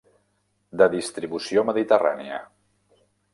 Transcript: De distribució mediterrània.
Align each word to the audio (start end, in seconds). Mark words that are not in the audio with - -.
De 0.81 0.87
distribució 0.95 1.65
mediterrània. 1.69 2.41